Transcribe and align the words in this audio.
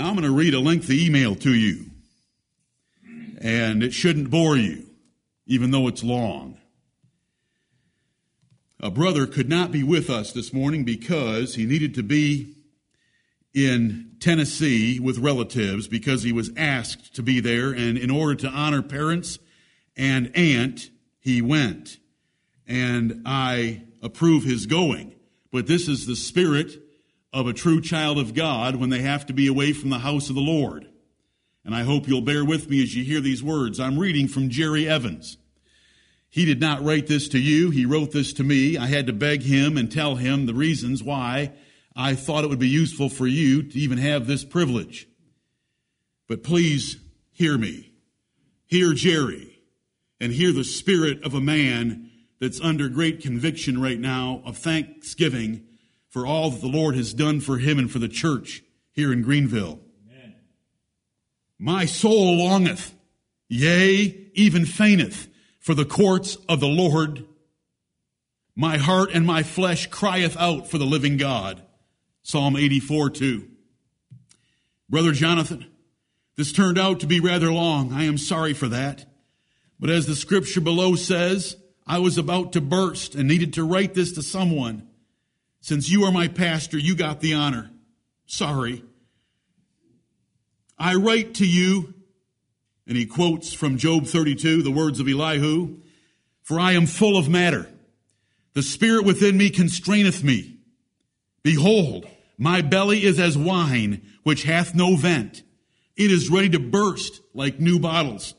Now 0.00 0.08
I'm 0.08 0.14
going 0.14 0.24
to 0.24 0.30
read 0.30 0.54
a 0.54 0.60
lengthy 0.60 1.04
email 1.04 1.36
to 1.36 1.54
you. 1.54 1.90
And 3.38 3.82
it 3.82 3.92
shouldn't 3.92 4.30
bore 4.30 4.56
you, 4.56 4.86
even 5.46 5.72
though 5.72 5.88
it's 5.88 6.02
long. 6.02 6.56
A 8.82 8.90
brother 8.90 9.26
could 9.26 9.46
not 9.46 9.70
be 9.70 9.82
with 9.82 10.08
us 10.08 10.32
this 10.32 10.54
morning 10.54 10.84
because 10.84 11.56
he 11.56 11.66
needed 11.66 11.94
to 11.96 12.02
be 12.02 12.54
in 13.52 14.12
Tennessee 14.20 14.98
with 14.98 15.18
relatives 15.18 15.86
because 15.86 16.22
he 16.22 16.32
was 16.32 16.50
asked 16.56 17.14
to 17.16 17.22
be 17.22 17.38
there. 17.38 17.70
And 17.70 17.98
in 17.98 18.10
order 18.10 18.36
to 18.36 18.48
honor 18.48 18.80
parents 18.80 19.38
and 19.98 20.34
aunt, 20.34 20.88
he 21.18 21.42
went. 21.42 21.98
And 22.66 23.20
I 23.26 23.82
approve 24.02 24.44
his 24.44 24.64
going. 24.64 25.14
But 25.52 25.66
this 25.66 25.88
is 25.88 26.06
the 26.06 26.16
spirit 26.16 26.89
of 27.32 27.46
a 27.46 27.52
true 27.52 27.80
child 27.80 28.18
of 28.18 28.34
God 28.34 28.76
when 28.76 28.90
they 28.90 29.00
have 29.02 29.26
to 29.26 29.32
be 29.32 29.46
away 29.46 29.72
from 29.72 29.90
the 29.90 30.00
house 30.00 30.28
of 30.28 30.34
the 30.34 30.40
Lord. 30.40 30.88
And 31.64 31.74
I 31.74 31.82
hope 31.82 32.08
you'll 32.08 32.22
bear 32.22 32.44
with 32.44 32.68
me 32.68 32.82
as 32.82 32.94
you 32.94 33.04
hear 33.04 33.20
these 33.20 33.42
words. 33.42 33.78
I'm 33.78 33.98
reading 33.98 34.28
from 34.28 34.48
Jerry 34.48 34.88
Evans. 34.88 35.36
He 36.28 36.44
did 36.44 36.60
not 36.60 36.82
write 36.82 37.06
this 37.06 37.28
to 37.28 37.38
you. 37.38 37.70
He 37.70 37.84
wrote 37.84 38.12
this 38.12 38.32
to 38.34 38.44
me. 38.44 38.78
I 38.78 38.86
had 38.86 39.06
to 39.06 39.12
beg 39.12 39.42
him 39.42 39.76
and 39.76 39.90
tell 39.90 40.16
him 40.16 40.46
the 40.46 40.54
reasons 40.54 41.02
why 41.02 41.52
I 41.94 42.14
thought 42.14 42.44
it 42.44 42.50
would 42.50 42.58
be 42.58 42.68
useful 42.68 43.08
for 43.08 43.26
you 43.26 43.62
to 43.62 43.78
even 43.78 43.98
have 43.98 44.26
this 44.26 44.44
privilege. 44.44 45.08
But 46.28 46.44
please 46.44 46.98
hear 47.32 47.58
me. 47.58 47.92
Hear 48.66 48.92
Jerry 48.94 49.60
and 50.20 50.32
hear 50.32 50.52
the 50.52 50.64
spirit 50.64 51.24
of 51.24 51.34
a 51.34 51.40
man 51.40 52.10
that's 52.40 52.60
under 52.60 52.88
great 52.88 53.20
conviction 53.20 53.82
right 53.82 53.98
now 53.98 54.42
of 54.44 54.56
thanksgiving 54.56 55.66
for 56.10 56.26
all 56.26 56.50
that 56.50 56.60
the 56.60 56.68
Lord 56.68 56.96
has 56.96 57.14
done 57.14 57.40
for 57.40 57.58
him 57.58 57.78
and 57.78 57.90
for 57.90 58.00
the 58.00 58.08
church 58.08 58.62
here 58.92 59.12
in 59.12 59.22
Greenville. 59.22 59.80
Amen. 60.06 60.34
My 61.58 61.86
soul 61.86 62.36
longeth, 62.36 62.92
yea, 63.48 64.30
even 64.34 64.66
fainteth 64.66 65.28
for 65.60 65.74
the 65.74 65.84
courts 65.84 66.36
of 66.48 66.60
the 66.60 66.68
Lord. 66.68 67.24
My 68.56 68.76
heart 68.76 69.10
and 69.14 69.24
my 69.24 69.44
flesh 69.44 69.86
crieth 69.86 70.36
out 70.36 70.68
for 70.68 70.78
the 70.78 70.84
living 70.84 71.16
God. 71.16 71.62
Psalm 72.22 72.56
84 72.56 73.10
2. 73.10 73.48
Brother 74.88 75.12
Jonathan, 75.12 75.66
this 76.36 76.52
turned 76.52 76.78
out 76.78 77.00
to 77.00 77.06
be 77.06 77.20
rather 77.20 77.52
long. 77.52 77.92
I 77.92 78.04
am 78.04 78.18
sorry 78.18 78.52
for 78.52 78.68
that. 78.68 79.06
But 79.78 79.90
as 79.90 80.06
the 80.06 80.16
scripture 80.16 80.60
below 80.60 80.96
says, 80.96 81.56
I 81.86 82.00
was 82.00 82.18
about 82.18 82.52
to 82.52 82.60
burst 82.60 83.14
and 83.14 83.28
needed 83.28 83.54
to 83.54 83.64
write 83.64 83.94
this 83.94 84.12
to 84.12 84.22
someone. 84.22 84.89
Since 85.60 85.90
you 85.90 86.04
are 86.04 86.12
my 86.12 86.28
pastor, 86.28 86.78
you 86.78 86.96
got 86.96 87.20
the 87.20 87.34
honor. 87.34 87.70
Sorry. 88.26 88.82
I 90.78 90.94
write 90.94 91.34
to 91.34 91.46
you, 91.46 91.94
and 92.86 92.96
he 92.96 93.04
quotes 93.04 93.52
from 93.52 93.76
Job 93.76 94.06
32, 94.06 94.62
the 94.62 94.70
words 94.70 95.00
of 95.00 95.08
Elihu, 95.08 95.78
for 96.42 96.58
I 96.58 96.72
am 96.72 96.86
full 96.86 97.18
of 97.18 97.28
matter. 97.28 97.68
The 98.54 98.62
spirit 98.62 99.04
within 99.04 99.36
me 99.36 99.50
constraineth 99.50 100.24
me. 100.24 100.56
Behold, 101.42 102.06
my 102.38 102.62
belly 102.62 103.04
is 103.04 103.20
as 103.20 103.36
wine, 103.36 104.02
which 104.22 104.44
hath 104.44 104.74
no 104.74 104.96
vent. 104.96 105.42
It 105.96 106.10
is 106.10 106.30
ready 106.30 106.48
to 106.50 106.58
burst 106.58 107.20
like 107.34 107.60
new 107.60 107.78
bottles. 107.78 108.34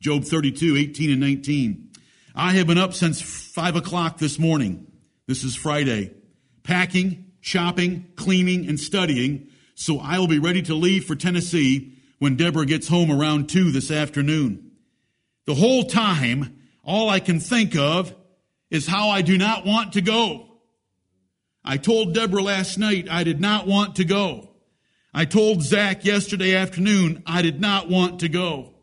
Job 0.00 0.24
32, 0.24 0.76
18 0.76 1.10
and 1.12 1.20
19. 1.20 1.90
I 2.34 2.52
have 2.54 2.66
been 2.66 2.78
up 2.78 2.92
since 2.92 3.22
five 3.22 3.76
o'clock 3.76 4.18
this 4.18 4.38
morning. 4.38 4.88
This 5.26 5.42
is 5.42 5.56
Friday. 5.56 6.12
Packing, 6.62 7.32
shopping, 7.40 8.06
cleaning, 8.16 8.68
and 8.68 8.78
studying. 8.78 9.48
So 9.74 9.98
I 9.98 10.18
will 10.18 10.28
be 10.28 10.38
ready 10.38 10.62
to 10.62 10.74
leave 10.74 11.06
for 11.06 11.16
Tennessee 11.16 11.94
when 12.18 12.36
Deborah 12.36 12.66
gets 12.66 12.88
home 12.88 13.10
around 13.10 13.48
two 13.48 13.70
this 13.70 13.90
afternoon. 13.90 14.72
The 15.46 15.54
whole 15.54 15.84
time, 15.84 16.58
all 16.82 17.08
I 17.08 17.20
can 17.20 17.40
think 17.40 17.76
of 17.76 18.14
is 18.70 18.86
how 18.86 19.08
I 19.08 19.22
do 19.22 19.38
not 19.38 19.66
want 19.66 19.94
to 19.94 20.00
go. 20.00 20.48
I 21.64 21.78
told 21.78 22.14
Deborah 22.14 22.42
last 22.42 22.78
night 22.78 23.08
I 23.10 23.24
did 23.24 23.40
not 23.40 23.66
want 23.66 23.96
to 23.96 24.04
go. 24.04 24.50
I 25.14 25.24
told 25.24 25.62
Zach 25.62 26.04
yesterday 26.04 26.54
afternoon 26.54 27.22
I 27.26 27.40
did 27.40 27.60
not 27.60 27.88
want 27.88 28.20
to 28.20 28.28
go. 28.28 28.74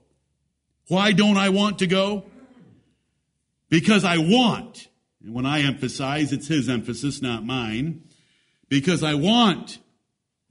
Why 0.87 1.11
don't 1.11 1.37
I 1.37 1.49
want 1.49 1.79
to 1.79 1.87
go? 1.87 2.25
Because 3.69 4.03
I 4.03 4.17
want. 4.17 4.87
And 5.23 5.33
when 5.33 5.45
I 5.45 5.61
emphasize, 5.61 6.33
it's 6.33 6.47
his 6.47 6.69
emphasis, 6.69 7.21
not 7.21 7.45
mine. 7.45 8.03
Because 8.69 9.03
I 9.03 9.15
want 9.15 9.79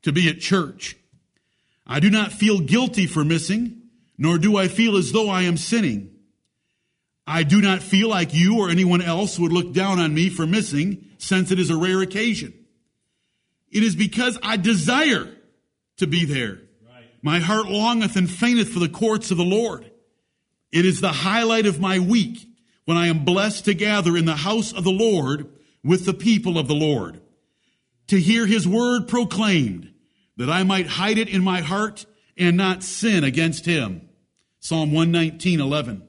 to 0.02 0.12
be 0.12 0.28
at 0.28 0.40
church. 0.40 0.96
I 1.86 2.00
do 2.00 2.10
not 2.10 2.32
feel 2.32 2.60
guilty 2.60 3.06
for 3.06 3.24
missing, 3.24 3.82
nor 4.16 4.38
do 4.38 4.56
I 4.56 4.68
feel 4.68 4.96
as 4.96 5.12
though 5.12 5.28
I 5.28 5.42
am 5.42 5.56
sinning. 5.56 6.10
I 7.26 7.42
do 7.42 7.60
not 7.60 7.82
feel 7.82 8.08
like 8.08 8.34
you 8.34 8.58
or 8.58 8.70
anyone 8.70 9.02
else 9.02 9.38
would 9.38 9.52
look 9.52 9.72
down 9.72 9.98
on 9.98 10.14
me 10.14 10.28
for 10.28 10.46
missing 10.46 11.06
since 11.18 11.50
it 11.50 11.58
is 11.58 11.70
a 11.70 11.76
rare 11.76 12.00
occasion. 12.00 12.54
It 13.70 13.82
is 13.82 13.94
because 13.94 14.38
I 14.42 14.56
desire 14.56 15.32
to 15.98 16.06
be 16.06 16.24
there. 16.24 16.60
Right. 16.86 17.04
My 17.22 17.38
heart 17.38 17.66
longeth 17.66 18.16
and 18.16 18.28
fainteth 18.28 18.70
for 18.70 18.80
the 18.80 18.88
courts 18.88 19.30
of 19.30 19.36
the 19.36 19.44
Lord. 19.44 19.90
It 20.72 20.84
is 20.84 21.00
the 21.00 21.12
highlight 21.12 21.66
of 21.66 21.80
my 21.80 21.98
week 21.98 22.49
when 22.90 22.98
I 22.98 23.06
am 23.06 23.24
blessed 23.24 23.66
to 23.66 23.74
gather 23.74 24.16
in 24.16 24.24
the 24.24 24.34
house 24.34 24.72
of 24.72 24.82
the 24.82 24.90
Lord 24.90 25.46
with 25.84 26.06
the 26.06 26.12
people 26.12 26.58
of 26.58 26.66
the 26.66 26.74
Lord, 26.74 27.20
to 28.08 28.18
hear 28.18 28.46
his 28.46 28.66
word 28.66 29.06
proclaimed, 29.06 29.94
that 30.36 30.50
I 30.50 30.64
might 30.64 30.88
hide 30.88 31.16
it 31.16 31.28
in 31.28 31.44
my 31.44 31.60
heart 31.60 32.04
and 32.36 32.56
not 32.56 32.82
sin 32.82 33.22
against 33.22 33.64
him. 33.64 34.08
Psalm 34.58 34.90
119, 34.90 35.60
11. 35.60 36.02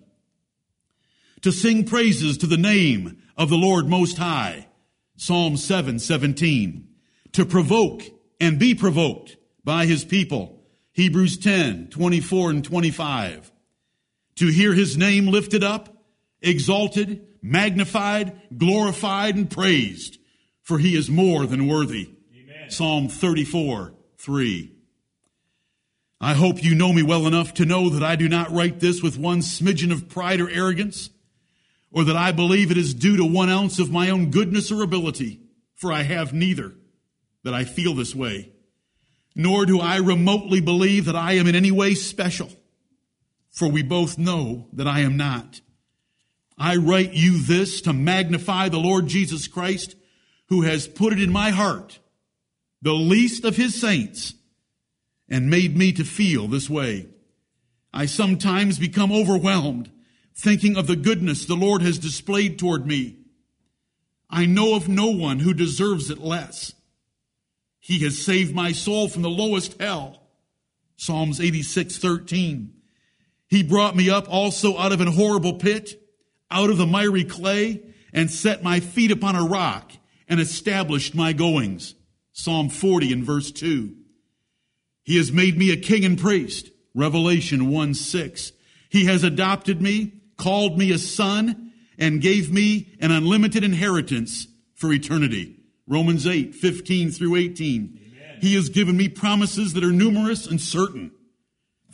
To 1.41 1.51
sing 1.51 1.83
praises 1.83 2.35
to 2.39 2.47
the 2.47 2.57
name 2.57 3.21
of 3.37 3.49
the 3.51 3.57
Lord 3.57 3.87
Most 3.87 4.17
High 4.17 4.65
Psalm 5.17 5.57
7, 5.57 5.99
17. 5.99 6.87
To 7.33 7.45
provoke 7.45 8.01
and 8.39 8.57
be 8.57 8.73
provoked 8.73 9.37
by 9.63 9.85
his 9.85 10.03
people. 10.03 10.63
Hebrews 10.93 11.37
10, 11.37 11.89
24 11.91 12.49
and 12.49 12.65
25. 12.65 13.51
To 14.37 14.47
hear 14.47 14.73
his 14.73 14.97
name 14.97 15.27
lifted 15.27 15.63
up, 15.63 15.90
exalted, 16.41 17.25
magnified, 17.41 18.39
glorified, 18.57 19.35
and 19.35 19.49
praised, 19.49 20.17
for 20.61 20.79
he 20.79 20.95
is 20.95 21.09
more 21.09 21.45
than 21.45 21.67
worthy. 21.67 22.13
Amen. 22.33 22.69
Psalm 22.69 23.07
34, 23.07 23.93
3. 24.17 24.71
I 26.19 26.33
hope 26.33 26.63
you 26.63 26.75
know 26.75 26.93
me 26.93 27.01
well 27.01 27.25
enough 27.25 27.53
to 27.55 27.65
know 27.65 27.89
that 27.89 28.03
I 28.03 28.15
do 28.15 28.29
not 28.29 28.51
write 28.51 28.79
this 28.79 29.01
with 29.01 29.17
one 29.17 29.39
smidgen 29.39 29.91
of 29.91 30.07
pride 30.07 30.39
or 30.39 30.49
arrogance 30.49 31.09
or 31.91 32.05
that 32.05 32.15
I 32.15 32.31
believe 32.31 32.71
it 32.71 32.77
is 32.77 32.93
due 32.93 33.17
to 33.17 33.25
one 33.25 33.49
ounce 33.49 33.77
of 33.79 33.91
my 33.91 34.09
own 34.09 34.31
goodness 34.31 34.71
or 34.71 34.81
ability, 34.81 35.41
for 35.75 35.91
I 35.91 36.03
have 36.03 36.33
neither, 36.33 36.73
that 37.43 37.53
I 37.53 37.65
feel 37.65 37.93
this 37.93 38.15
way. 38.15 38.53
Nor 39.35 39.65
do 39.65 39.79
I 39.79 39.97
remotely 39.97 40.61
believe 40.61 41.05
that 41.05 41.15
I 41.15 41.33
am 41.33 41.47
in 41.47 41.55
any 41.55 41.71
way 41.71 41.93
special, 41.93 42.49
for 43.49 43.67
we 43.67 43.83
both 43.83 44.17
know 44.17 44.67
that 44.73 44.87
I 44.87 45.01
am 45.01 45.17
not. 45.17 45.61
I 46.61 46.75
write 46.75 47.13
you 47.13 47.41
this 47.41 47.81
to 47.81 47.91
magnify 47.91 48.69
the 48.69 48.77
Lord 48.77 49.07
Jesus 49.07 49.47
Christ, 49.47 49.95
who 50.49 50.61
has 50.61 50.87
put 50.87 51.11
it 51.11 51.19
in 51.19 51.31
my 51.31 51.49
heart, 51.49 51.97
the 52.83 52.93
least 52.93 53.45
of 53.45 53.55
his 53.55 53.81
saints, 53.81 54.35
and 55.27 55.49
made 55.49 55.75
me 55.75 55.91
to 55.93 56.03
feel 56.03 56.47
this 56.47 56.69
way. 56.69 57.07
I 57.91 58.05
sometimes 58.05 58.77
become 58.77 59.11
overwhelmed 59.11 59.91
thinking 60.35 60.77
of 60.77 60.85
the 60.85 60.95
goodness 60.95 61.45
the 61.45 61.55
Lord 61.55 61.81
has 61.81 61.97
displayed 61.97 62.59
toward 62.59 62.85
me. 62.85 63.17
I 64.29 64.45
know 64.45 64.75
of 64.75 64.87
no 64.87 65.07
one 65.07 65.39
who 65.39 65.55
deserves 65.55 66.11
it 66.11 66.19
less. 66.19 66.73
He 67.79 68.03
has 68.03 68.23
saved 68.23 68.53
my 68.53 68.71
soul 68.71 69.07
from 69.07 69.23
the 69.23 69.31
lowest 69.31 69.81
hell. 69.81 70.27
Psalms 70.95 71.41
86, 71.41 71.97
13. 71.97 72.71
He 73.47 73.63
brought 73.63 73.95
me 73.95 74.11
up 74.11 74.31
also 74.31 74.77
out 74.77 74.91
of 74.91 75.01
an 75.01 75.11
horrible 75.11 75.53
pit, 75.53 76.00
out 76.51 76.69
of 76.69 76.77
the 76.77 76.85
miry 76.85 77.23
clay, 77.23 77.81
and 78.13 78.29
set 78.29 78.61
my 78.61 78.79
feet 78.79 79.11
upon 79.11 79.35
a 79.35 79.43
rock 79.43 79.93
and 80.27 80.39
established 80.39 81.15
my 81.15 81.33
goings. 81.33 81.95
Psalm 82.33 82.69
40 82.69 83.13
and 83.13 83.23
verse 83.23 83.51
2. 83.51 83.95
He 85.03 85.17
has 85.17 85.31
made 85.31 85.57
me 85.57 85.71
a 85.71 85.77
king 85.77 86.05
and 86.05 86.19
priest. 86.19 86.69
Revelation 86.93 87.69
1 87.71 87.93
6. 87.93 88.51
He 88.89 89.05
has 89.05 89.23
adopted 89.23 89.81
me 89.81 90.21
called 90.41 90.75
me 90.75 90.91
a 90.91 90.97
son, 90.97 91.71
and 91.99 92.19
gave 92.19 92.51
me 92.51 92.95
an 92.99 93.11
unlimited 93.11 93.63
inheritance 93.63 94.47
for 94.73 94.91
eternity. 94.91 95.55
Romans 95.85 96.25
8, 96.25 96.55
15 96.55 97.11
through 97.11 97.35
18. 97.35 97.99
Amen. 98.17 98.37
He 98.41 98.55
has 98.55 98.69
given 98.69 98.97
me 98.97 99.07
promises 99.07 99.73
that 99.73 99.83
are 99.83 99.91
numerous 99.91 100.47
and 100.47 100.59
certain. 100.59 101.11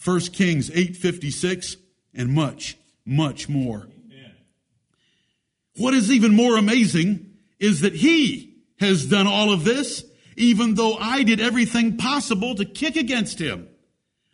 1 0.03 0.19
Kings 0.31 0.71
8, 0.73 0.95
56, 0.95 1.75
and 2.13 2.29
much, 2.31 2.77
much 3.05 3.49
more. 3.49 3.89
What 5.77 5.93
is 5.93 6.11
even 6.11 6.35
more 6.35 6.57
amazing 6.57 7.33
is 7.59 7.81
that 7.81 7.95
he 7.95 8.55
has 8.79 9.05
done 9.05 9.27
all 9.27 9.51
of 9.51 9.63
this 9.63 10.03
even 10.37 10.75
though 10.75 10.95
I 10.95 11.23
did 11.23 11.41
everything 11.41 11.97
possible 11.97 12.55
to 12.55 12.65
kick 12.65 12.95
against 12.95 13.39
him. 13.39 13.67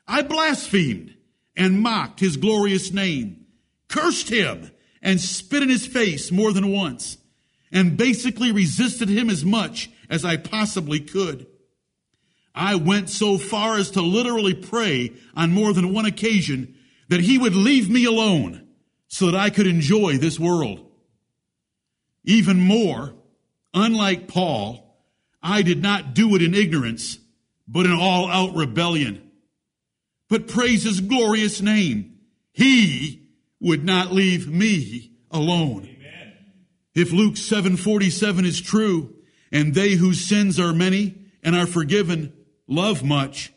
I 0.05 0.21
blasphemed 0.21 1.15
and 1.55 1.79
mocked 1.79 2.19
his 2.19 2.37
glorious 2.37 2.91
name, 2.91 3.45
cursed 3.87 4.29
him 4.29 4.69
and 5.01 5.19
spit 5.19 5.63
in 5.63 5.69
his 5.69 5.87
face 5.87 6.31
more 6.31 6.51
than 6.51 6.71
once, 6.71 7.17
and 7.71 7.97
basically 7.97 8.51
resisted 8.51 9.07
him 9.07 9.29
as 9.29 9.45
much 9.45 9.89
as 10.09 10.25
I 10.25 10.37
possibly 10.37 10.99
could. 10.99 11.47
I 12.53 12.75
went 12.75 13.09
so 13.09 13.37
far 13.37 13.77
as 13.77 13.91
to 13.91 14.01
literally 14.01 14.53
pray 14.53 15.13
on 15.35 15.51
more 15.51 15.73
than 15.73 15.93
one 15.93 16.05
occasion 16.05 16.75
that 17.07 17.21
he 17.21 17.37
would 17.37 17.55
leave 17.55 17.89
me 17.89 18.05
alone 18.05 18.67
so 19.07 19.27
that 19.27 19.39
I 19.39 19.49
could 19.49 19.67
enjoy 19.67 20.17
this 20.17 20.39
world. 20.39 20.89
Even 22.23 22.59
more, 22.59 23.13
unlike 23.73 24.27
Paul, 24.27 24.97
I 25.41 25.61
did 25.61 25.81
not 25.81 26.13
do 26.13 26.35
it 26.35 26.41
in 26.41 26.53
ignorance, 26.53 27.17
but 27.67 27.85
in 27.85 27.91
all 27.91 28.27
out 28.27 28.55
rebellion. 28.55 29.31
But 30.29 30.47
praise 30.47 30.83
his 30.83 31.01
glorious 31.01 31.61
name. 31.61 32.19
He 32.53 33.27
would 33.59 33.83
not 33.83 34.13
leave 34.13 34.47
me 34.47 35.11
alone. 35.31 35.83
Amen. 35.83 36.33
If 36.95 37.11
Luke 37.11 37.35
7:47 37.35 38.45
is 38.45 38.61
true, 38.61 39.15
and 39.51 39.73
they 39.73 39.91
whose 39.91 40.25
sins 40.25 40.59
are 40.59 40.73
many 40.73 41.15
and 41.43 41.55
are 41.55 41.67
forgiven 41.67 42.33
love 42.67 43.03
much, 43.03 43.51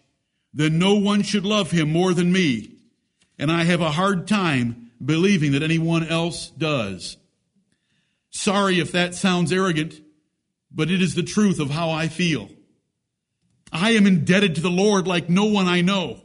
then 0.52 0.78
no 0.78 0.94
one 0.94 1.22
should 1.22 1.44
love 1.44 1.70
him 1.70 1.90
more 1.90 2.12
than 2.12 2.32
me. 2.32 2.72
And 3.38 3.50
I 3.50 3.64
have 3.64 3.80
a 3.80 3.92
hard 3.92 4.26
time 4.26 4.90
believing 5.04 5.52
that 5.52 5.62
anyone 5.62 6.06
else 6.06 6.50
does. 6.50 7.16
Sorry 8.36 8.78
if 8.78 8.92
that 8.92 9.14
sounds 9.14 9.50
arrogant, 9.50 9.98
but 10.70 10.90
it 10.90 11.00
is 11.00 11.14
the 11.14 11.22
truth 11.22 11.58
of 11.58 11.70
how 11.70 11.88
I 11.88 12.08
feel. 12.08 12.50
I 13.72 13.92
am 13.92 14.06
indebted 14.06 14.54
to 14.54 14.60
the 14.60 14.70
Lord 14.70 15.08
like 15.08 15.30
no 15.30 15.46
one 15.46 15.66
I 15.66 15.80
know. 15.80 16.20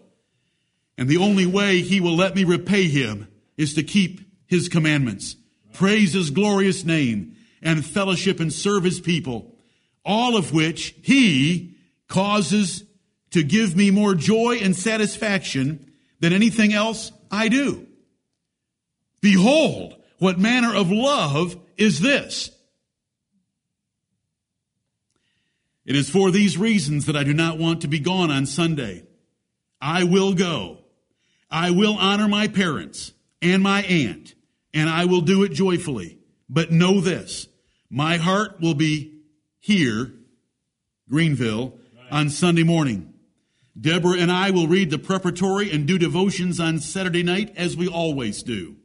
And 0.97 1.07
the 1.07 1.17
only 1.17 1.45
way 1.45 1.79
he 1.79 2.01
will 2.01 2.15
let 2.15 2.35
me 2.35 2.43
repay 2.43 2.89
him 2.89 3.29
is 3.55 3.73
to 3.75 3.83
keep 3.83 4.19
his 4.45 4.67
commandments, 4.67 5.37
praise 5.73 6.11
his 6.11 6.31
glorious 6.31 6.83
name, 6.83 7.37
and 7.61 7.85
fellowship 7.85 8.41
and 8.41 8.51
serve 8.51 8.83
his 8.83 8.99
people, 8.99 9.55
all 10.03 10.35
of 10.35 10.53
which 10.53 10.93
he 11.01 11.77
causes 12.09 12.83
to 13.31 13.41
give 13.41 13.75
me 13.77 13.89
more 13.89 14.15
joy 14.15 14.57
and 14.61 14.75
satisfaction 14.75 15.93
than 16.19 16.33
anything 16.33 16.73
else 16.73 17.13
I 17.31 17.47
do. 17.47 17.87
Behold, 19.21 19.95
what 20.19 20.37
manner 20.37 20.75
of 20.75 20.91
love 20.91 21.55
is 21.81 21.99
this? 21.99 22.51
It 25.83 25.95
is 25.95 26.09
for 26.09 26.29
these 26.29 26.57
reasons 26.57 27.07
that 27.07 27.17
I 27.17 27.23
do 27.23 27.33
not 27.33 27.57
want 27.57 27.81
to 27.81 27.87
be 27.87 27.99
gone 27.99 28.29
on 28.29 28.45
Sunday. 28.45 29.03
I 29.81 30.03
will 30.03 30.33
go. 30.33 30.77
I 31.49 31.71
will 31.71 31.97
honor 31.97 32.27
my 32.27 32.47
parents 32.47 33.13
and 33.41 33.63
my 33.63 33.81
aunt, 33.81 34.35
and 34.73 34.89
I 34.89 35.05
will 35.05 35.21
do 35.21 35.43
it 35.43 35.53
joyfully. 35.53 36.19
But 36.47 36.71
know 36.71 37.01
this, 37.01 37.47
my 37.89 38.17
heart 38.17 38.61
will 38.61 38.75
be 38.75 39.19
here, 39.59 40.13
Greenville, 41.09 41.79
on 42.11 42.29
Sunday 42.29 42.63
morning. 42.63 43.13
Deborah 43.79 44.19
and 44.19 44.31
I 44.31 44.51
will 44.51 44.67
read 44.67 44.91
the 44.91 44.99
preparatory 44.99 45.71
and 45.71 45.87
do 45.87 45.97
devotions 45.97 46.59
on 46.59 46.79
Saturday 46.79 47.23
night 47.23 47.53
as 47.57 47.75
we 47.75 47.87
always 47.87 48.43
do. 48.43 48.75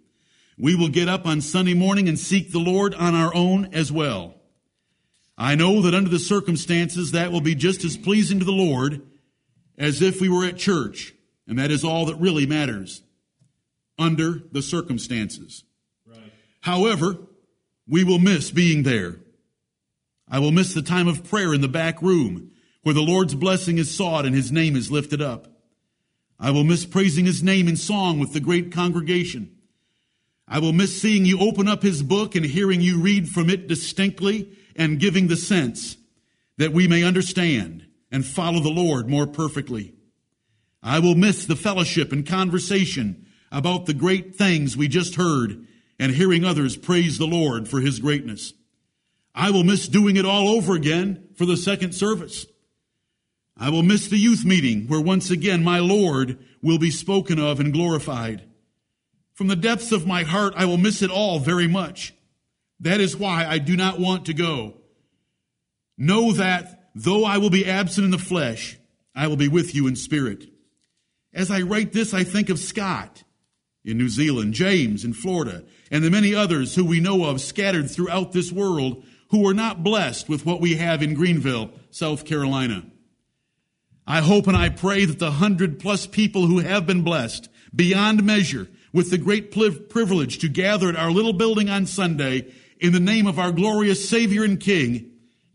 We 0.58 0.74
will 0.74 0.88
get 0.88 1.08
up 1.08 1.26
on 1.26 1.40
Sunday 1.40 1.74
morning 1.74 2.08
and 2.08 2.18
seek 2.18 2.50
the 2.50 2.58
Lord 2.58 2.94
on 2.94 3.14
our 3.14 3.34
own 3.34 3.74
as 3.74 3.92
well. 3.92 4.36
I 5.36 5.54
know 5.54 5.82
that 5.82 5.94
under 5.94 6.08
the 6.08 6.18
circumstances 6.18 7.12
that 7.12 7.30
will 7.30 7.42
be 7.42 7.54
just 7.54 7.84
as 7.84 7.96
pleasing 7.96 8.38
to 8.38 8.44
the 8.44 8.52
Lord 8.52 9.02
as 9.76 10.00
if 10.00 10.20
we 10.20 10.30
were 10.30 10.46
at 10.46 10.56
church, 10.56 11.12
and 11.46 11.58
that 11.58 11.70
is 11.70 11.84
all 11.84 12.06
that 12.06 12.16
really 12.16 12.46
matters 12.46 13.02
under 13.98 14.42
the 14.50 14.62
circumstances. 14.62 15.64
Right. 16.06 16.32
However, 16.62 17.18
we 17.86 18.02
will 18.02 18.18
miss 18.18 18.50
being 18.50 18.82
there. 18.82 19.20
I 20.28 20.38
will 20.38 20.52
miss 20.52 20.72
the 20.72 20.82
time 20.82 21.06
of 21.06 21.28
prayer 21.28 21.52
in 21.52 21.60
the 21.60 21.68
back 21.68 22.00
room 22.00 22.50
where 22.82 22.94
the 22.94 23.02
Lord's 23.02 23.34
blessing 23.34 23.78
is 23.78 23.94
sought 23.94 24.24
and 24.24 24.34
his 24.34 24.50
name 24.50 24.74
is 24.74 24.90
lifted 24.90 25.20
up. 25.20 25.48
I 26.38 26.50
will 26.50 26.64
miss 26.64 26.86
praising 26.86 27.26
his 27.26 27.42
name 27.42 27.68
in 27.68 27.76
song 27.76 28.18
with 28.18 28.32
the 28.32 28.40
great 28.40 28.72
congregation. 28.72 29.55
I 30.48 30.60
will 30.60 30.72
miss 30.72 31.00
seeing 31.00 31.24
you 31.24 31.40
open 31.40 31.66
up 31.66 31.82
his 31.82 32.02
book 32.02 32.34
and 32.34 32.46
hearing 32.46 32.80
you 32.80 33.00
read 33.00 33.28
from 33.28 33.50
it 33.50 33.66
distinctly 33.66 34.50
and 34.76 35.00
giving 35.00 35.26
the 35.26 35.36
sense 35.36 35.96
that 36.58 36.72
we 36.72 36.86
may 36.86 37.02
understand 37.02 37.86
and 38.10 38.24
follow 38.24 38.60
the 38.60 38.68
Lord 38.68 39.08
more 39.08 39.26
perfectly. 39.26 39.94
I 40.82 41.00
will 41.00 41.16
miss 41.16 41.44
the 41.44 41.56
fellowship 41.56 42.12
and 42.12 42.24
conversation 42.24 43.26
about 43.50 43.86
the 43.86 43.94
great 43.94 44.36
things 44.36 44.76
we 44.76 44.86
just 44.86 45.16
heard 45.16 45.66
and 45.98 46.12
hearing 46.12 46.44
others 46.44 46.76
praise 46.76 47.18
the 47.18 47.26
Lord 47.26 47.68
for 47.68 47.80
his 47.80 47.98
greatness. 47.98 48.52
I 49.34 49.50
will 49.50 49.64
miss 49.64 49.88
doing 49.88 50.16
it 50.16 50.24
all 50.24 50.48
over 50.48 50.74
again 50.74 51.28
for 51.34 51.44
the 51.44 51.56
second 51.56 51.92
service. 51.92 52.46
I 53.56 53.70
will 53.70 53.82
miss 53.82 54.08
the 54.08 54.18
youth 54.18 54.44
meeting 54.44 54.86
where 54.86 55.00
once 55.00 55.30
again 55.30 55.64
my 55.64 55.80
Lord 55.80 56.38
will 56.62 56.78
be 56.78 56.90
spoken 56.90 57.38
of 57.38 57.58
and 57.58 57.72
glorified. 57.72 58.44
From 59.36 59.48
the 59.48 59.54
depths 59.54 59.92
of 59.92 60.06
my 60.06 60.22
heart, 60.22 60.54
I 60.56 60.64
will 60.64 60.78
miss 60.78 61.02
it 61.02 61.10
all 61.10 61.38
very 61.38 61.68
much. 61.68 62.14
That 62.80 63.00
is 63.00 63.18
why 63.18 63.44
I 63.44 63.58
do 63.58 63.76
not 63.76 64.00
want 64.00 64.26
to 64.26 64.34
go. 64.34 64.78
Know 65.98 66.32
that 66.32 66.88
though 66.94 67.22
I 67.22 67.36
will 67.36 67.50
be 67.50 67.66
absent 67.66 68.06
in 68.06 68.10
the 68.10 68.18
flesh, 68.18 68.78
I 69.14 69.26
will 69.26 69.36
be 69.36 69.48
with 69.48 69.74
you 69.74 69.86
in 69.88 69.94
spirit. 69.94 70.48
As 71.34 71.50
I 71.50 71.60
write 71.60 71.92
this, 71.92 72.14
I 72.14 72.24
think 72.24 72.48
of 72.48 72.58
Scott 72.58 73.24
in 73.84 73.98
New 73.98 74.08
Zealand, 74.08 74.54
James 74.54 75.04
in 75.04 75.12
Florida, 75.12 75.64
and 75.90 76.02
the 76.02 76.10
many 76.10 76.34
others 76.34 76.74
who 76.74 76.86
we 76.86 77.00
know 77.00 77.26
of 77.26 77.42
scattered 77.42 77.90
throughout 77.90 78.32
this 78.32 78.50
world 78.50 79.04
who 79.28 79.46
are 79.46 79.54
not 79.54 79.84
blessed 79.84 80.30
with 80.30 80.46
what 80.46 80.62
we 80.62 80.76
have 80.76 81.02
in 81.02 81.12
Greenville, 81.12 81.72
South 81.90 82.24
Carolina. 82.24 82.86
I 84.06 84.22
hope 84.22 84.46
and 84.46 84.56
I 84.56 84.70
pray 84.70 85.04
that 85.04 85.18
the 85.18 85.32
hundred 85.32 85.78
plus 85.78 86.06
people 86.06 86.46
who 86.46 86.60
have 86.60 86.86
been 86.86 87.02
blessed 87.02 87.50
beyond 87.74 88.24
measure 88.24 88.68
with 88.96 89.10
the 89.10 89.18
great 89.18 89.50
privilege 89.50 90.38
to 90.38 90.48
gather 90.48 90.88
at 90.88 90.96
our 90.96 91.10
little 91.10 91.34
building 91.34 91.68
on 91.68 91.84
Sunday 91.84 92.50
in 92.80 92.94
the 92.94 92.98
name 92.98 93.26
of 93.26 93.38
our 93.38 93.52
glorious 93.52 94.08
Savior 94.08 94.42
and 94.42 94.58
King 94.58 95.12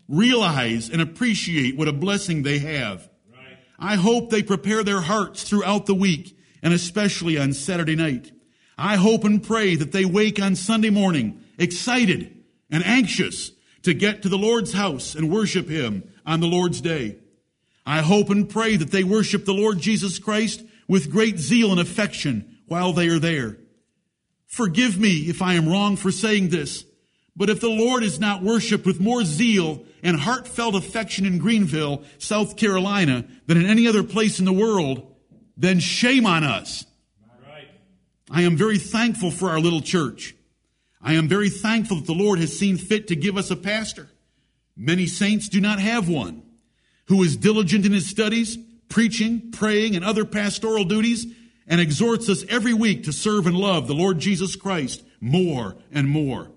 realize 0.08 0.92
and 0.92 1.02
appreciate 1.02 1.76
what 1.76 1.88
a 1.88 1.92
blessing 1.92 2.44
they 2.44 2.60
have. 2.60 3.10
Right. 3.32 3.58
I 3.80 3.96
hope 3.96 4.30
they 4.30 4.44
prepare 4.44 4.84
their 4.84 5.02
hearts 5.02 5.42
throughout 5.42 5.88
the 5.88 5.96
week 5.96 6.38
and 6.62 6.72
especially 6.72 7.40
on 7.40 7.54
Saturday 7.54 7.96
night. 7.96 8.32
I 8.78 8.98
hope 8.98 9.24
and 9.24 9.42
pray 9.42 9.76
that 9.76 9.92
they 9.92 10.06
wake 10.06 10.40
on 10.40 10.56
Sunday 10.56 10.92
morning 10.92 11.44
excited 11.58 12.44
and 12.70 12.86
anxious 12.86 13.54
to 13.82 13.96
get 13.96 14.22
to 14.22 14.30
the 14.30 14.38
Lord's 14.38 14.74
house 14.74 15.16
and 15.16 15.32
worship 15.32 15.68
Him 15.68 16.04
on 16.28 16.42
the 16.42 16.48
Lord's 16.48 16.80
day. 16.80 17.18
I 17.88 18.02
hope 18.02 18.30
and 18.30 18.48
pray 18.48 18.76
that 18.76 18.92
they 18.92 19.04
worship 19.04 19.46
the 19.46 19.56
Lord 19.56 19.80
Jesus 19.80 20.20
Christ 20.20 20.64
with 20.88 21.10
great 21.10 21.40
zeal 21.40 21.72
and 21.72 21.80
affection 21.82 22.51
while 22.72 22.94
they 22.94 23.10
are 23.10 23.20
there. 23.20 23.58
Forgive 24.48 24.98
me 24.98 25.28
if 25.28 25.42
I 25.42 25.56
am 25.56 25.68
wrong 25.68 25.98
for 25.98 26.10
saying 26.10 26.48
this, 26.48 26.86
but 27.36 27.50
if 27.50 27.60
the 27.60 27.68
Lord 27.70 28.02
is 28.02 28.18
not 28.18 28.42
worshiped 28.42 28.86
with 28.86 29.02
more 29.02 29.26
zeal 29.26 29.84
and 30.02 30.18
heartfelt 30.18 30.76
affection 30.76 31.26
in 31.26 31.38
Greenville, 31.38 32.06
South 32.18 32.56
Carolina, 32.56 33.26
than 33.46 33.58
in 33.58 33.66
any 33.66 33.90
other 33.90 34.04
place 34.04 34.40
in 34.40 34.46
the 34.46 34.54
world, 34.54 35.06
then 35.58 35.82
shame 35.82 36.26
on 36.26 36.46
us. 36.46 36.86
I 38.30 38.44
am 38.44 38.56
very 38.56 38.78
thankful 38.78 39.32
for 39.32 39.50
our 39.50 39.60
little 39.60 39.82
church. 39.82 40.34
I 41.02 41.16
am 41.16 41.28
very 41.28 41.50
thankful 41.50 41.98
that 41.98 42.08
the 42.08 42.14
Lord 42.14 42.40
has 42.40 42.58
seen 42.58 42.78
fit 42.78 43.10
to 43.10 43.18
give 43.18 43.36
us 43.36 43.52
a 43.52 43.58
pastor. 43.58 44.08
Many 44.78 45.08
saints 45.08 45.50
do 45.50 45.60
not 45.60 45.80
have 45.80 46.08
one 46.08 46.42
who 47.08 47.22
is 47.22 47.36
diligent 47.36 47.86
in 47.86 47.92
his 47.92 48.08
studies, 48.08 48.58
preaching, 48.88 49.52
praying, 49.52 49.98
and 49.98 50.06
other 50.06 50.24
pastoral 50.24 50.86
duties, 50.86 51.26
and 51.68 51.80
exhorts 51.80 52.30
us 52.30 52.44
every 52.50 52.74
week 52.74 53.04
to 53.04 53.14
serve 53.14 53.48
and 53.48 53.56
love 53.56 53.88
the 53.88 53.94
Lord 53.94 54.20
Jesus 54.20 54.56
Christ 54.56 55.04
more 55.20 55.76
and 55.92 56.08
more. 56.08 56.52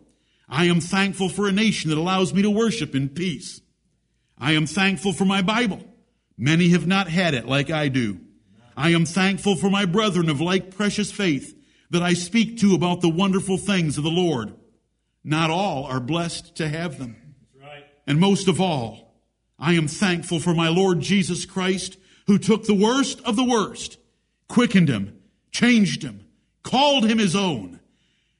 I 0.49 0.64
am 0.66 0.80
thankful 0.80 1.28
for 1.28 1.46
a 1.46 1.52
nation 1.52 1.90
that 1.90 1.99
allows 1.99 2.34
me 2.34 2.42
to 2.42 2.50
worship 2.50 2.94
in 2.94 3.08
peace. 3.08 3.61
I 4.38 4.52
am 4.52 4.66
thankful 4.66 5.12
for 5.12 5.25
my 5.25 5.42
Bible. 5.42 5.82
Many 6.37 6.70
have 6.70 6.87
not 6.87 7.08
had 7.08 7.34
it 7.34 7.46
like 7.46 7.70
I 7.70 7.88
do. 7.88 8.20
I 8.76 8.90
am 8.90 9.06
thankful 9.06 9.56
for 9.56 9.70
my 9.70 9.84
brethren 9.84 10.28
of 10.28 10.40
like 10.40 10.76
precious 10.76 11.12
faith 11.12 11.56
that 11.90 12.02
I 12.02 12.14
speak 12.14 12.58
to 12.58 12.75
about 12.75 13.00
the 13.00 13.08
wonderful 13.08 13.56
things 13.56 13.96
of 13.96 14.04
the 14.04 14.11
Lord. 14.11 14.54
Not 15.23 15.50
all 15.50 15.84
are 15.84 16.00
blessed 16.00 16.56
to 16.56 16.68
have 16.68 16.99
them. 16.99 17.16
And 18.06 18.20
most 18.20 18.49
of 18.49 18.61
all, 18.61 19.14
I 19.58 19.75
am 19.75 19.88
thankful 19.88 20.40
for 20.40 20.54
my 20.54 20.68
Lord 20.68 21.00
Jesus 21.00 21.46
Christ 21.46 21.96
who 22.26 22.38
took 22.38 22.64
the 22.64 22.75
worst 22.75 23.20
of 23.23 23.37
the 23.37 23.44
worst, 23.44 23.99
quickened 24.49 24.89
him, 24.89 25.19
changed 25.51 26.03
him, 26.03 26.25
called 26.63 27.05
him 27.05 27.19
his 27.19 27.37
own, 27.37 27.81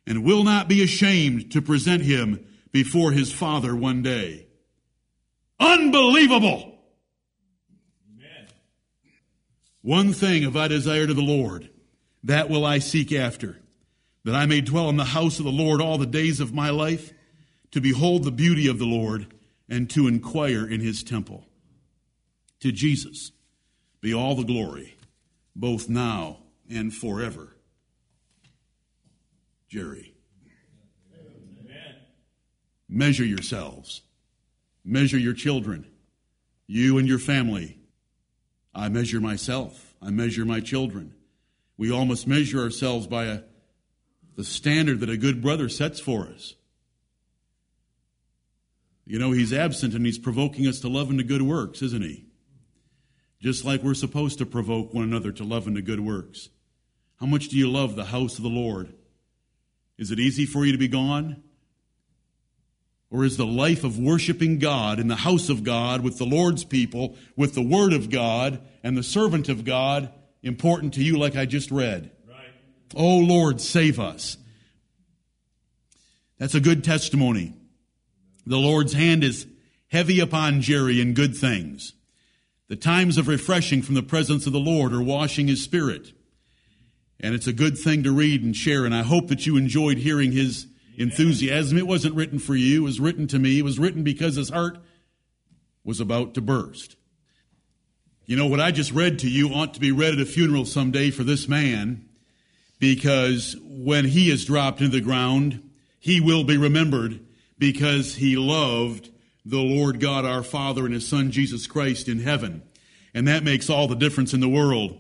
and 0.07 0.25
will 0.25 0.45
not 0.45 0.69
be 0.69 0.83
ashamed 0.83 1.53
to 1.53 1.63
present 1.63 2.03
him 2.03 2.45
before 2.73 3.13
his 3.13 3.33
Father 3.33 3.75
one 3.75 4.03
day. 4.03 4.47
Unbelievable! 5.61 6.79
Amen. 8.11 8.49
One 9.83 10.13
thing 10.13 10.43
have 10.43 10.57
I 10.57 10.69
desired 10.69 11.11
of 11.11 11.17
the 11.17 11.23
Lord, 11.23 11.71
that 12.25 12.51
will 12.51 12.65
I 12.65 12.79
seek 12.79 13.13
after, 13.13 13.61
that 14.25 14.35
I 14.35 14.47
may 14.47 14.61
dwell 14.61 14.89
in 14.89 14.97
the 14.97 15.05
house 15.05 15.39
of 15.39 15.45
the 15.45 15.53
Lord 15.53 15.81
all 15.81 15.99
the 15.99 16.07
days 16.07 16.41
of 16.41 16.53
my 16.53 16.71
life, 16.71 17.13
to 17.71 17.81
behold 17.81 18.25
the 18.25 18.33
beauty 18.33 18.67
of 18.69 18.79
the 18.79 18.87
Lord, 18.87 19.33
and 19.69 19.89
to 19.91 20.07
inquire 20.07 20.67
in 20.67 20.81
his 20.81 21.03
temple. 21.03 21.47
To 22.61 22.73
Jesus 22.73 23.33
be 24.01 24.13
all 24.13 24.35
the 24.35 24.45
glory 24.45 24.94
both 25.55 25.89
now 25.89 26.39
and 26.69 26.93
forever. 26.93 27.57
Jerry. 29.69 30.15
Amen. 31.61 31.97
Measure 32.89 33.25
yourselves. 33.25 34.03
Measure 34.85 35.19
your 35.19 35.35
children. 35.35 35.87
You 36.67 36.99
and 36.99 37.09
your 37.09 37.19
family. 37.19 37.79
I 38.75 38.89
measure 38.89 39.21
myself. 39.21 39.95
I 40.03 40.11
measure 40.11 40.45
my 40.45 40.61
children. 40.61 41.15
We 41.77 41.91
all 41.91 42.05
must 42.05 42.27
measure 42.27 42.61
ourselves 42.61 43.07
by 43.07 43.25
a, 43.25 43.41
the 44.37 44.45
standard 44.45 45.01
that 45.01 45.11
a 45.11 45.17
good 45.17 45.43
brother 45.43 45.69
sets 45.69 46.01
for 46.01 46.29
us. 46.29 46.55
You 49.07 49.19
know, 49.19 49.33
he's 49.33 49.53
absent 49.53 49.95
and 49.95 50.07
he's 50.07 50.19
provoking 50.19 50.67
us 50.67 50.81
to 50.81 50.89
love 50.89 51.11
and 51.11 51.19
to 51.19 51.25
good 51.25 51.43
works, 51.43 51.83
isn't 51.83 52.03
he? 52.03 52.27
Just 53.45 53.63
like 53.63 53.83
we're 53.83 53.93
supposed 53.93 54.39
to 54.39 54.47
provoke 54.47 54.95
one 54.95 55.05
another 55.05 55.31
to 55.31 55.45
love 55.45 55.67
and 55.67 55.77
to 55.77 55.83
good 55.83 56.01
works. 56.01 56.49
How 57.21 57.27
much 57.27 57.49
do 57.49 57.59
you 57.59 57.71
love 57.71 57.95
the 57.95 58.07
house 58.07 58.39
of 58.39 58.43
the 58.43 58.49
Lord? 58.49 58.95
Is 59.99 60.11
it 60.11 60.19
easy 60.19 60.47
for 60.47 60.65
you 60.65 60.73
to 60.73 60.79
be 60.79 60.89
gone? 60.89 61.43
Or 63.11 63.23
is 63.23 63.37
the 63.37 63.45
life 63.45 63.85
of 63.85 63.99
worshiping 63.99 64.61
God 64.61 64.99
in 64.99 65.09
the 65.09 65.17
house 65.17 65.51
of 65.51 65.63
God 65.63 66.01
with 66.01 66.17
the 66.17 66.25
Lord's 66.25 66.65
people, 66.65 67.19
with 67.37 67.55
the 67.55 67.61
Word 67.61 67.93
of 67.93 68.09
God 68.09 68.63
and 68.83 68.97
the 68.97 69.03
servant 69.03 69.51
of 69.51 69.67
God 69.67 70.11
important 70.43 70.95
to 70.95 71.05
you, 71.05 71.19
like 71.19 71.37
I 71.37 71.45
just 71.45 71.71
read? 71.71 72.13
Right. 72.27 72.47
Oh 72.97 73.19
Lord, 73.19 73.61
save 73.61 74.01
us. 74.01 74.39
That's 76.39 76.55
a 76.55 76.61
good 76.61 76.83
testimony. 76.83 77.53
The 78.47 78.57
Lord's 78.57 78.95
hand 78.95 79.23
is 79.23 79.47
heavy 79.89 80.19
upon 80.19 80.63
Jerry 80.63 80.99
in 80.99 81.13
good 81.13 81.37
things. 81.37 81.93
The 82.69 82.77
times 82.77 83.19
of 83.19 83.29
refreshing 83.29 83.83
from 83.83 83.95
the 83.95 84.03
presence 84.03 84.47
of 84.47 84.53
the 84.53 84.59
Lord 84.59 84.93
are 84.93 85.03
washing 85.03 85.49
his 85.49 85.63
spirit. 85.63 86.13
And 87.21 87.35
it's 87.35 87.47
a 87.47 87.53
good 87.53 87.77
thing 87.77 88.03
to 88.03 88.13
read 88.13 88.43
and 88.43 88.57
share. 88.57 88.85
And 88.85 88.95
I 88.95 89.03
hope 89.03 89.29
that 89.29 89.47
you 89.47 89.57
enjoyed 89.57 89.99
hearing 89.99 90.33
his 90.33 90.67
enthusiasm. 90.97 91.77
It 91.77 91.87
wasn't 91.87 92.15
written 92.15 92.39
for 92.39 92.55
you, 92.55 92.83
it 92.83 92.85
was 92.85 93.01
written 93.01 93.27
to 93.29 93.39
me. 93.39 93.59
It 93.59 93.65
was 93.65 93.79
written 93.79 94.03
because 94.03 94.37
his 94.37 94.51
heart 94.51 94.79
was 95.85 96.01
about 96.01 96.35
to 96.35 96.41
burst. 96.41 96.97
You 98.27 98.37
know, 98.37 98.47
what 98.47 98.61
I 98.61 98.71
just 98.71 98.93
read 98.93 99.19
to 99.19 99.29
you 99.29 99.51
ought 99.51 99.75
to 99.75 99.81
be 99.81 99.93
read 99.93 100.15
at 100.15 100.21
a 100.21 100.25
funeral 100.25 100.65
someday 100.65 101.11
for 101.11 101.25
this 101.25 101.47
man 101.47 102.09
because 102.81 103.55
when 103.63 104.07
he 104.07 104.31
is 104.31 104.47
dropped 104.47 104.81
into 104.81 104.93
the 104.93 105.03
ground, 105.03 105.63
he 105.99 106.21
will 106.21 106.45
be 106.45 106.57
remembered 106.57 107.21
because 107.59 108.15
he 108.15 108.37
loved 108.37 109.11
the 109.45 109.63
Lord 109.63 110.01
God 110.01 110.25
our 110.25 110.43
Father 110.43 110.85
and 110.85 110.95
his 110.95 111.07
Son 111.07 111.31
Jesus 111.31 111.67
Christ 111.67 112.09
in 112.09 112.21
heaven. 112.21 112.63
And 113.13 113.29
that 113.29 113.45
makes 113.45 113.71
all 113.71 113.87
the 113.87 113.95
difference 113.95 114.35
in 114.35 114.41
the 114.41 114.49
world. 114.49 114.99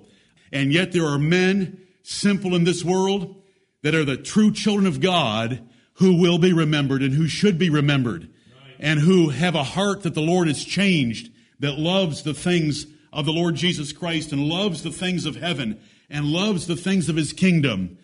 And 0.53 0.73
yet 0.73 0.93
there 0.93 1.07
are 1.07 1.19
men 1.19 1.81
simple 2.03 2.55
in 2.55 2.65
this 2.65 2.85
world 2.85 3.43
that 3.83 3.95
are 3.95 4.05
the 4.05 4.17
true 4.17 4.53
children 4.53 4.87
of 4.87 5.01
God 5.01 5.67
who 5.95 6.21
will 6.21 6.39
be 6.39 6.53
remembered 6.53 7.03
and 7.03 7.15
who 7.15 7.29
should 7.29 7.59
be 7.59 7.71
remembered 7.71 8.29
and 8.79 9.01
who 9.01 9.31
have 9.31 9.55
a 9.55 9.65
heart 9.65 10.03
that 10.03 10.15
the 10.15 10.21
Lord 10.21 10.49
has 10.49 10.65
changed, 10.65 11.31
that 11.61 11.79
loves 11.79 12.23
the 12.23 12.35
things 12.35 12.87
of 13.13 13.25
the 13.25 13.33
Lord 13.33 13.55
Jesus 13.55 13.93
Christ 13.93 14.33
and 14.33 14.49
loves 14.49 14.83
the 14.83 14.91
things 14.91 15.25
of 15.25 15.37
heaven 15.37 15.81
and 16.11 16.27
loves 16.27 16.67
the 16.67 16.77
things 16.77 17.09
of 17.09 17.17
his 17.17 17.33
kingdom 17.33 17.99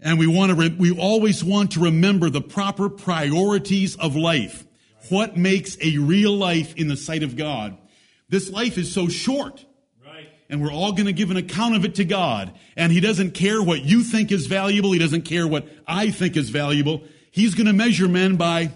and 0.00 0.18
we 0.18 0.26
want 0.26 0.50
to, 0.50 0.54
re- 0.54 0.76
we 0.78 0.96
always 0.96 1.42
want 1.42 1.72
to 1.72 1.80
remember 1.80 2.30
the 2.30 2.40
proper 2.40 2.88
priorities 2.88 3.96
of 3.96 4.14
life. 4.14 4.64
What 5.10 5.36
makes 5.36 5.76
a 5.80 5.98
real 5.98 6.32
life 6.32 6.74
in 6.76 6.88
the 6.88 6.96
sight 6.96 7.22
of 7.22 7.36
God? 7.36 7.76
This 8.28 8.50
life 8.50 8.78
is 8.78 8.92
so 8.92 9.08
short. 9.08 9.64
Right. 10.04 10.28
And 10.50 10.62
we're 10.62 10.72
all 10.72 10.92
going 10.92 11.06
to 11.06 11.12
give 11.12 11.30
an 11.30 11.36
account 11.36 11.76
of 11.76 11.84
it 11.84 11.96
to 11.96 12.04
God. 12.04 12.52
And 12.76 12.92
He 12.92 13.00
doesn't 13.00 13.32
care 13.32 13.62
what 13.62 13.82
you 13.82 14.02
think 14.02 14.30
is 14.32 14.46
valuable. 14.46 14.92
He 14.92 14.98
doesn't 14.98 15.22
care 15.22 15.46
what 15.46 15.68
I 15.86 16.10
think 16.10 16.36
is 16.36 16.50
valuable. 16.50 17.02
He's 17.30 17.54
going 17.54 17.66
to 17.66 17.72
measure 17.72 18.08
men 18.08 18.36
by 18.36 18.72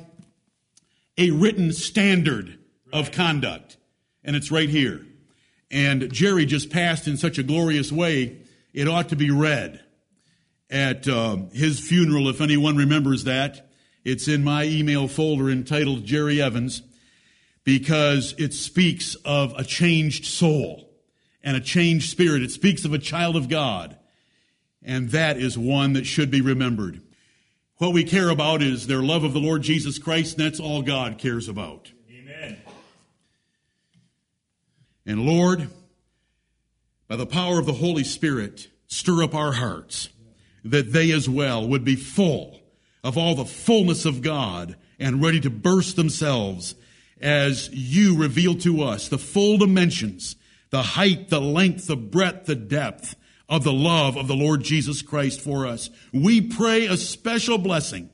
a 1.18 1.30
written 1.30 1.72
standard 1.72 2.58
right. 2.92 3.00
of 3.00 3.12
conduct. 3.12 3.76
And 4.24 4.36
it's 4.36 4.50
right 4.50 4.68
here. 4.68 5.04
And 5.70 6.12
Jerry 6.12 6.46
just 6.46 6.70
passed 6.70 7.08
in 7.08 7.16
such 7.16 7.38
a 7.38 7.42
glorious 7.42 7.90
way, 7.90 8.38
it 8.74 8.88
ought 8.88 9.08
to 9.08 9.16
be 9.16 9.30
read 9.30 9.80
at 10.70 11.06
uh, 11.08 11.36
his 11.52 11.80
funeral, 11.80 12.28
if 12.28 12.40
anyone 12.40 12.76
remembers 12.76 13.24
that. 13.24 13.72
It's 14.04 14.28
in 14.28 14.42
my 14.42 14.64
email 14.64 15.09
folder 15.09 15.50
entitled 15.50 16.04
Jerry 16.04 16.40
Evans 16.42 16.82
because 17.64 18.35
it 18.38 18.52
speaks 18.52 19.14
of 19.25 19.54
a 19.56 19.64
changed 19.64 20.25
soul 20.25 20.90
and 21.42 21.56
a 21.56 21.61
changed 21.61 22.11
spirit. 22.11 22.42
It 22.42 22.50
speaks 22.50 22.85
of 22.85 22.92
a 22.92 22.99
child 22.99 23.37
of 23.37 23.49
God. 23.49 23.97
And 24.82 25.11
that 25.11 25.37
is 25.37 25.56
one 25.56 25.92
that 25.92 26.06
should 26.06 26.30
be 26.30 26.40
remembered. 26.40 27.00
What 27.78 27.92
we 27.92 28.04
care 28.04 28.28
about 28.28 28.62
is 28.62 28.87
their 28.87 29.02
love 29.02 29.25
of 29.25 29.32
the 29.32 29.40
Lord 29.40 29.62
Jesus 29.62 29.99
Christ, 29.99 30.37
and 30.37 30.47
that's 30.47 30.61
all 30.61 30.82
God 30.82 31.18
cares 31.18 31.49
about. 31.49 31.92
Amen. 32.11 32.59
And 35.06 35.26
Lord, 35.26 35.68
by 37.09 37.16
the 37.16 37.26
power 37.26 37.59
of 37.59 37.66
the 37.66 37.73
Holy 37.75 38.04
Spirit, 38.04 38.68
stir 38.87 39.23
up 39.23 39.35
our 39.35 39.52
hearts 39.52 40.09
that 40.64 40.92
they 40.92 41.11
as 41.12 41.28
well 41.28 41.66
would 41.66 41.85
be 41.85 41.97
full 41.97 42.62
of 43.04 43.18
all 43.18 43.35
the 43.35 43.44
fullness 43.44 44.04
of 44.04 44.23
God 44.23 44.76
and 44.99 45.23
ready 45.23 45.40
to 45.40 45.50
burst 45.50 45.97
themselves 45.97 46.75
as 47.21 47.71
you 47.71 48.16
reveal 48.16 48.54
to 48.56 48.82
us 48.82 49.09
the 49.09 49.18
full 49.18 49.59
dimensions, 49.59 50.37
the 50.71 50.82
height, 50.82 51.28
the 51.28 51.40
length, 51.40 51.87
the 51.87 51.97
breadth, 51.97 52.47
the 52.47 52.54
depth 52.54 53.16
of 53.49 53.64
the 53.64 53.73
love 53.73 54.16
of 54.16 54.28
the 54.28 54.35
Lord 54.35 54.62
Jesus 54.62 55.02
Christ 55.02 55.40
for 55.40 55.66
us. 55.66 55.90
We 56.12 56.40
pray 56.40 56.87
a 56.87 56.97
special 56.97 57.59
blessing 57.59 58.11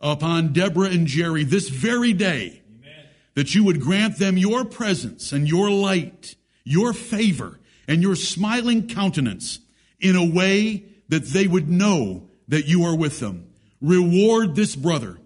upon 0.00 0.52
Deborah 0.52 0.88
and 0.88 1.06
Jerry 1.06 1.44
this 1.44 1.68
very 1.68 2.12
day 2.12 2.62
Amen. 2.68 3.06
that 3.34 3.54
you 3.54 3.64
would 3.64 3.80
grant 3.80 4.18
them 4.18 4.36
your 4.36 4.64
presence 4.64 5.32
and 5.32 5.48
your 5.48 5.70
light, 5.70 6.36
your 6.64 6.92
favor 6.92 7.60
and 7.86 8.02
your 8.02 8.16
smiling 8.16 8.88
countenance 8.88 9.60
in 10.00 10.16
a 10.16 10.24
way 10.24 10.86
that 11.08 11.26
they 11.26 11.46
would 11.46 11.68
know 11.68 12.28
that 12.48 12.66
you 12.66 12.84
are 12.84 12.96
with 12.96 13.20
them. 13.20 13.51
Reward 13.82 14.54
this 14.54 14.76
brother 14.76 15.18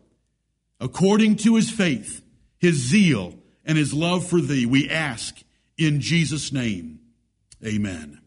according 0.81 1.37
to 1.37 1.55
his 1.55 1.71
faith, 1.71 2.23
his 2.59 2.77
zeal, 2.77 3.35
and 3.65 3.77
his 3.77 3.93
love 3.93 4.27
for 4.27 4.41
thee. 4.41 4.67
We 4.67 4.91
ask 4.91 5.43
in 5.77 6.01
Jesus' 6.01 6.53
name. 6.53 7.01
Amen. 7.65 8.21